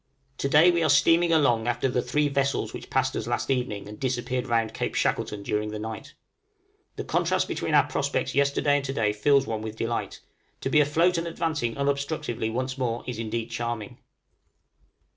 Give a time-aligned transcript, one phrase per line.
[0.01, 2.89] {AFLOAT, AND PUSH AHEAD.} To day we are steaming along after the three vessels which
[2.89, 6.15] passed us last evening and disappeared round Cape Shackleton during the night.
[6.95, 10.21] The contrast between our prospects yesterday and to day fills one with delight,
[10.61, 13.99] to be afloat and advancing unobstructedly once more is indeed charming.